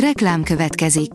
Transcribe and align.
Reklám 0.00 0.42
következik. 0.42 1.10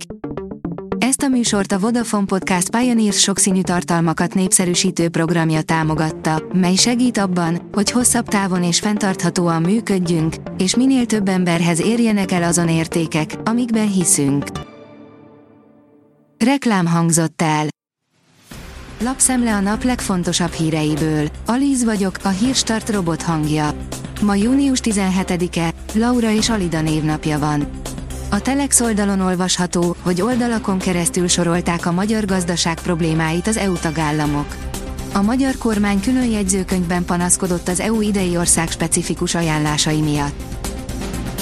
Ezt 0.97 1.21
a 1.21 1.27
műsort 1.27 1.71
a 1.71 1.79
Vodafone 1.79 2.25
Podcast 2.25 2.69
Pioneers 2.69 3.19
sokszínű 3.19 3.61
tartalmakat 3.61 4.33
népszerűsítő 4.33 5.09
programja 5.09 5.61
támogatta, 5.61 6.43
mely 6.53 6.75
segít 6.75 7.17
abban, 7.17 7.69
hogy 7.71 7.91
hosszabb 7.91 8.27
távon 8.27 8.63
és 8.63 8.79
fenntarthatóan 8.79 9.61
működjünk, 9.61 10.35
és 10.57 10.75
minél 10.75 11.05
több 11.05 11.27
emberhez 11.27 11.81
érjenek 11.81 12.31
el 12.31 12.43
azon 12.43 12.69
értékek, 12.69 13.35
amikben 13.43 13.91
hiszünk. 13.91 14.45
Reklám 16.37 16.87
hangzott 16.87 17.41
el. 17.41 17.65
Lapszemle 19.03 19.53
a 19.55 19.59
nap 19.59 19.83
legfontosabb 19.83 20.51
híreiből. 20.51 21.27
Alíz 21.45 21.83
vagyok, 21.83 22.15
a 22.23 22.29
hírstart 22.29 22.89
robot 22.89 23.21
hangja. 23.21 23.73
Ma 24.21 24.35
június 24.35 24.79
17-e, 24.83 25.73
Laura 25.93 26.31
és 26.31 26.49
Alida 26.49 26.81
névnapja 26.81 27.39
van. 27.39 27.67
A 28.33 28.41
Telex 28.41 28.81
oldalon 28.81 29.19
olvasható, 29.19 29.95
hogy 30.01 30.21
oldalakon 30.21 30.77
keresztül 30.77 31.27
sorolták 31.27 31.85
a 31.85 31.91
magyar 31.91 32.25
gazdaság 32.25 32.81
problémáit 32.81 33.47
az 33.47 33.57
EU 33.57 33.73
tagállamok. 33.73 34.55
A 35.13 35.21
magyar 35.21 35.57
kormány 35.57 35.99
külön 35.99 36.29
jegyzőkönyvben 36.29 37.05
panaszkodott 37.05 37.67
az 37.67 37.79
EU 37.79 38.01
idei 38.01 38.37
ország 38.37 38.69
specifikus 38.69 39.35
ajánlásai 39.35 40.01
miatt. 40.01 40.43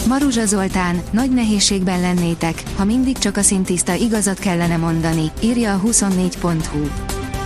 Maruzsa 0.08 0.46
Zoltán, 0.46 1.02
nagy 1.12 1.34
nehézségben 1.34 2.02
lennétek, 2.02 2.64
ha 2.78 2.84
mindig 2.84 3.18
csak 3.18 3.38
a 3.38 3.42
szintiszta 3.42 3.94
igazat 3.94 4.40
kellene 4.40 4.78
mondani, 4.78 5.32
írja 5.42 5.74
a 5.74 5.82
24.hu. 5.86 6.88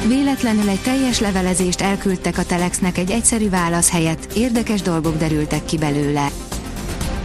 Véletlenül 0.07 0.69
egy 0.69 0.81
teljes 0.81 1.19
levelezést 1.19 1.81
elküldtek 1.81 2.37
a 2.37 2.45
Telexnek 2.45 2.97
egy 2.97 3.11
egyszerű 3.11 3.49
válasz 3.49 3.91
helyett, 3.91 4.33
érdekes 4.33 4.81
dolgok 4.81 5.17
derültek 5.17 5.65
ki 5.65 5.77
belőle. 5.77 6.27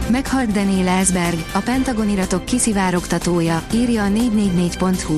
Meghalt 0.09 0.51
Daniel 0.51 0.87
Ellsberg, 0.87 1.45
a 1.53 1.59
Pentagon 1.59 2.09
iratok 2.09 2.45
kiszivárogtatója, 2.45 3.63
írja 3.73 4.03
a 4.03 4.07
444.hu. 4.07 5.15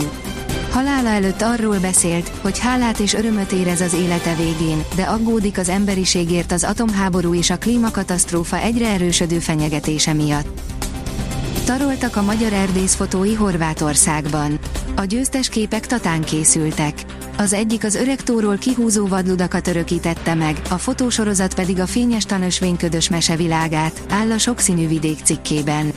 Halála 0.69 1.09
előtt 1.09 1.41
arról 1.41 1.79
beszélt, 1.79 2.31
hogy 2.41 2.59
hálát 2.59 2.99
és 2.99 3.13
örömöt 3.13 3.51
érez 3.51 3.81
az 3.81 3.93
élete 3.93 4.35
végén, 4.35 4.83
de 4.95 5.03
aggódik 5.03 5.57
az 5.57 5.69
emberiségért 5.69 6.51
az 6.51 6.63
atomháború 6.63 7.33
és 7.33 7.49
a 7.49 7.57
klímakatasztrófa 7.57 8.57
egyre 8.57 8.87
erősödő 8.87 9.39
fenyegetése 9.39 10.13
miatt. 10.13 10.70
Taroltak 11.65 12.15
a 12.15 12.21
magyar 12.21 12.53
erdész 12.53 12.95
fotói 12.95 13.33
Horvátországban. 13.33 14.59
A 14.95 15.03
győztes 15.03 15.49
képek 15.49 15.87
tatán 15.87 16.21
készültek. 16.21 17.05
Az 17.37 17.53
egyik 17.53 17.83
az 17.83 17.95
öreg 17.95 18.21
tóról 18.21 18.57
kihúzó 18.57 19.07
vadludakat 19.07 19.67
örökítette 19.67 20.33
meg, 20.33 20.61
a 20.69 20.77
fotósorozat 20.77 21.53
pedig 21.53 21.79
a 21.79 21.85
fényes 21.85 22.25
tanösvényködös 22.25 23.09
mesevilágát, 23.09 24.01
áll 24.09 24.31
a 24.31 24.37
sokszínű 24.37 24.87
vidék 24.87 25.17
cikkében. 25.23 25.91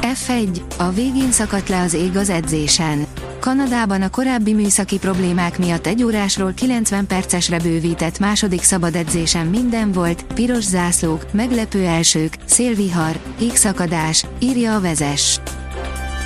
F1, 0.00 0.60
a 0.76 0.90
végén 0.90 1.32
szakadt 1.32 1.68
le 1.68 1.80
az 1.80 1.94
ég 1.94 2.16
az 2.16 2.30
edzésen. 2.30 3.06
Kanadában 3.40 4.02
a 4.02 4.10
korábbi 4.10 4.52
műszaki 4.52 4.98
problémák 4.98 5.58
miatt 5.58 5.86
egy 5.86 6.02
órásról 6.02 6.52
90 6.52 7.06
percesre 7.06 7.58
bővített 7.58 8.18
második 8.18 8.62
szabad 8.62 8.94
edzésen 8.94 9.46
minden 9.46 9.92
volt, 9.92 10.24
piros 10.34 10.64
zászlók, 10.64 11.32
meglepő 11.32 11.84
elsők, 11.84 12.36
szélvihar, 12.44 13.18
égszakadás, 13.40 14.26
írja 14.38 14.74
a 14.74 14.80
vezes. 14.80 15.40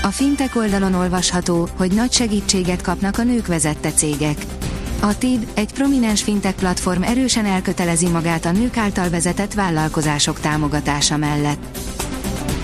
A 0.03 0.07
fintek 0.07 0.57
oldalon 0.57 0.95
olvasható, 0.95 1.69
hogy 1.77 1.93
nagy 1.93 2.13
segítséget 2.13 2.83
kapnak 2.83 3.19
a 3.19 3.23
nők 3.23 3.47
vezette 3.47 3.91
cégek. 3.91 4.37
A 5.01 5.19
TID, 5.19 5.47
egy 5.55 5.73
prominens 5.73 6.23
fintech 6.23 6.55
platform 6.55 7.03
erősen 7.03 7.45
elkötelezi 7.45 8.09
magát 8.09 8.45
a 8.45 8.53
nők 8.53 8.77
által 8.77 9.11
vezetett 9.11 9.55
vállalkozások 9.55 10.41
támogatása 10.41 11.17
mellett. 11.17 11.79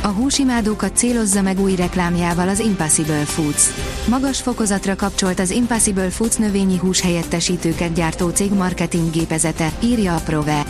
A 0.03 0.09
húsimádókat 0.09 0.97
célozza 0.97 1.43
meg 1.43 1.61
új 1.61 1.75
reklámjával 1.75 2.49
az 2.49 2.59
Impossible 2.59 3.25
Foods. 3.25 3.63
Magas 4.09 4.41
fokozatra 4.41 4.97
kapcsolt 4.97 5.41
az 5.41 5.51
Impossible 5.51 6.11
Foods 6.11 6.37
növényi 6.37 6.77
hús 6.77 7.01
helyettesítőket 7.01 7.93
gyártó 7.93 8.29
cég 8.29 8.53
marketing 8.53 9.11
gépezete, 9.11 9.73
írja 9.83 10.14
a 10.14 10.20
Prove. 10.20 10.63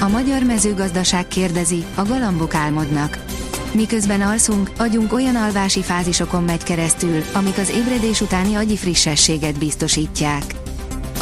A 0.00 0.08
magyar 0.08 0.42
mezőgazdaság 0.42 1.28
kérdezi, 1.28 1.84
a 1.94 2.04
galambok 2.04 2.54
álmodnak. 2.54 3.24
Miközben 3.72 4.20
alszunk, 4.20 4.70
agyunk 4.78 5.12
olyan 5.12 5.36
alvási 5.36 5.82
fázisokon 5.82 6.42
megy 6.42 6.62
keresztül, 6.62 7.22
amik 7.32 7.58
az 7.58 7.70
ébredés 7.70 8.20
utáni 8.20 8.54
agyi 8.54 8.76
frissességet 8.76 9.58
biztosítják. 9.58 10.61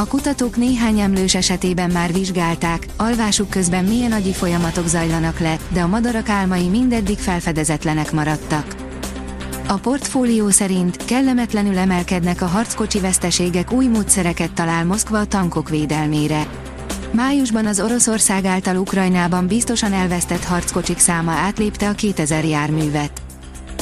A 0.01 0.07
kutatók 0.07 0.57
néhány 0.57 0.99
emlős 0.99 1.35
esetében 1.35 1.91
már 1.91 2.13
vizsgálták, 2.13 2.87
alvásuk 2.97 3.51
közben 3.51 3.85
milyen 3.85 4.13
agyi 4.13 4.33
folyamatok 4.33 4.87
zajlanak 4.87 5.39
le, 5.39 5.57
de 5.73 5.81
a 5.81 5.87
madarak 5.87 6.29
álmai 6.29 6.69
mindeddig 6.69 7.19
felfedezetlenek 7.19 8.13
maradtak. 8.13 8.75
A 9.69 9.75
portfólió 9.75 10.49
szerint 10.49 11.05
kellemetlenül 11.05 11.79
emelkednek 11.79 12.43
a 12.43 12.47
harckocsi 12.47 13.01
veszteségek 13.01 13.73
új 13.73 13.87
módszereket 13.87 14.53
talál 14.53 14.85
Moszkva 14.85 15.19
a 15.19 15.27
tankok 15.27 15.69
védelmére. 15.69 16.47
Májusban 17.13 17.67
az 17.67 17.81
Oroszország 17.81 18.45
által 18.45 18.77
Ukrajnában 18.77 19.47
biztosan 19.47 19.93
elvesztett 19.93 20.45
harckocsik 20.45 20.99
száma 20.99 21.33
átlépte 21.33 21.89
a 21.89 21.93
2000 21.93 22.45
járművet. 22.45 23.23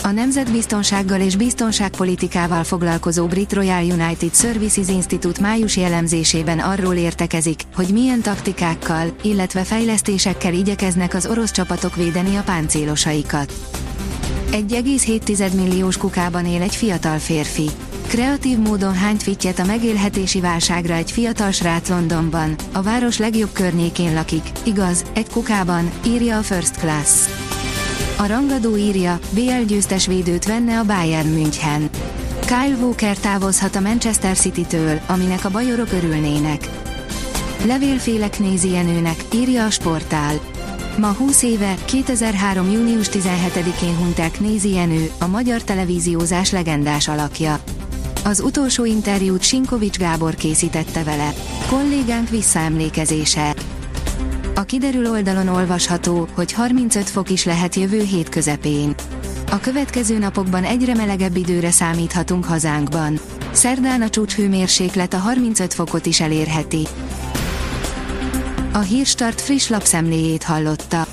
A 0.08 0.12
nemzetbiztonsággal 0.12 1.20
és 1.20 1.36
biztonságpolitikával 1.36 2.64
foglalkozó 2.64 3.26
Brit 3.26 3.52
Royal 3.52 3.84
United 3.84 4.34
Services 4.34 4.88
Institute 4.88 5.40
májusi 5.40 5.82
elemzésében 5.82 6.58
arról 6.58 6.94
értekezik, 6.94 7.62
hogy 7.74 7.88
milyen 7.92 8.22
taktikákkal, 8.22 9.16
illetve 9.22 9.64
fejlesztésekkel 9.64 10.52
igyekeznek 10.52 11.14
az 11.14 11.26
orosz 11.26 11.50
csapatok 11.50 11.96
védeni 11.96 12.36
a 12.36 12.42
páncélosaikat. 12.42 13.52
1,7 14.50 15.54
milliós 15.54 15.96
kukában 15.96 16.46
él 16.46 16.62
egy 16.62 16.76
fiatal 16.76 17.18
férfi. 17.18 17.70
Kreatív 18.06 18.58
módon 18.58 18.94
hányt 18.94 19.22
fittyet 19.22 19.58
a 19.58 19.64
megélhetési 19.64 20.40
válságra 20.40 20.94
egy 20.94 21.10
fiatal 21.10 21.50
srác 21.50 21.88
Londonban, 21.88 22.54
a 22.72 22.82
város 22.82 23.18
legjobb 23.18 23.52
környékén 23.52 24.14
lakik, 24.14 24.42
igaz, 24.64 25.04
egy 25.14 25.30
kukában, 25.30 25.90
írja 26.06 26.38
a 26.38 26.42
First 26.42 26.76
Class. 26.76 27.28
A 28.20 28.26
rangadó 28.26 28.76
írja, 28.76 29.18
BL 29.30 29.64
győztes 29.66 30.06
védőt 30.06 30.44
venne 30.44 30.78
a 30.78 30.84
Bayern 30.84 31.28
München. 31.28 31.90
Kyle 32.40 32.76
Walker 32.80 33.18
távozhat 33.18 33.76
a 33.76 33.80
Manchester 33.80 34.36
City-től, 34.36 35.00
aminek 35.06 35.44
a 35.44 35.50
bajorok 35.50 35.92
örülnének. 35.92 36.68
Levélfélek 37.66 38.38
nézi 38.38 38.70
Jenőnek, 38.70 39.24
írja 39.34 39.64
a 39.64 39.70
sportál. 39.70 40.34
Ma 40.98 41.12
20 41.12 41.42
éve, 41.42 41.74
2003. 41.84 42.70
június 42.70 43.08
17-én 43.08 43.96
hunták 43.96 44.40
Nézi 44.40 44.72
Jenő, 44.72 45.10
a 45.18 45.26
magyar 45.26 45.62
televíziózás 45.62 46.50
legendás 46.50 47.08
alakja. 47.08 47.58
Az 48.24 48.40
utolsó 48.40 48.84
interjút 48.84 49.42
Sinkovics 49.42 49.98
Gábor 49.98 50.34
készítette 50.34 51.02
vele. 51.02 51.32
Kollégánk 51.68 52.28
visszaemlékezése. 52.28 53.54
A 54.58 54.64
kiderül 54.64 55.10
oldalon 55.10 55.48
olvasható, 55.48 56.28
hogy 56.34 56.52
35 56.52 57.10
fok 57.10 57.30
is 57.30 57.44
lehet 57.44 57.74
jövő 57.74 58.02
hét 58.02 58.28
közepén. 58.28 58.94
A 59.50 59.60
következő 59.60 60.18
napokban 60.18 60.64
egyre 60.64 60.94
melegebb 60.94 61.36
időre 61.36 61.70
számíthatunk 61.70 62.44
hazánkban. 62.44 63.20
Szerdán 63.50 64.02
a 64.02 64.08
csúcshőmérséklet 64.08 65.14
a 65.14 65.18
35 65.18 65.74
fokot 65.74 66.06
is 66.06 66.20
elérheti. 66.20 66.86
A 68.72 68.78
Hírstart 68.78 69.40
friss 69.40 69.68
lapszemléjét 69.68 70.42
hallotta. 70.42 71.06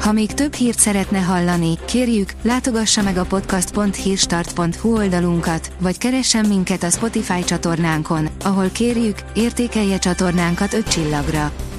Ha 0.00 0.12
még 0.12 0.32
több 0.32 0.54
hírt 0.54 0.78
szeretne 0.78 1.18
hallani, 1.18 1.78
kérjük, 1.84 2.32
látogassa 2.42 3.02
meg 3.02 3.16
a 3.16 3.24
podcast.hírstart.hu 3.24 4.96
oldalunkat, 4.96 5.72
vagy 5.78 5.98
keressen 5.98 6.46
minket 6.46 6.82
a 6.82 6.90
Spotify 6.90 7.44
csatornánkon, 7.44 8.28
ahol 8.44 8.68
kérjük, 8.68 9.18
értékelje 9.34 9.98
csatornánkat 9.98 10.72
5 10.72 10.88
csillagra. 10.88 11.52